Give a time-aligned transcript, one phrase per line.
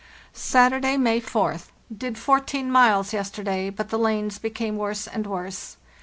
[0.33, 1.67] "Saturday, May 4th.
[1.95, 5.77] Did fourteen miles yesterday; but the lanes become worse and worse.